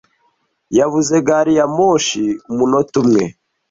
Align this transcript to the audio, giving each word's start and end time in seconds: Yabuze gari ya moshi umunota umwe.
Yabuze 0.77 1.15
gari 1.27 1.53
ya 1.59 1.65
moshi 1.75 2.23
umunota 2.51 2.95
umwe. 3.01 3.23